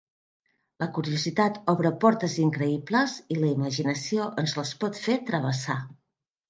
La 0.83 0.87
curiositat 0.97 1.59
obre 1.75 1.91
portes 2.05 2.39
increïbles 2.47 3.15
i 3.37 3.41
la 3.45 3.53
imaginació 3.53 4.29
ens 4.45 4.61
les 4.63 4.77
pot 4.85 5.01
fer 5.07 5.23
travessar. 5.33 5.83